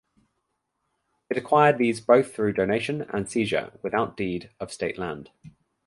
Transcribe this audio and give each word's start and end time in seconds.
It 1.29 1.37
acquired 1.37 1.77
these 1.77 2.01
both 2.01 2.33
through 2.33 2.53
donation 2.53 3.01
and 3.13 3.29
seizure 3.29 3.73
without 3.83 4.17
deed 4.17 4.49
of 4.59 4.73
state 4.73 4.97
land. 4.97 5.29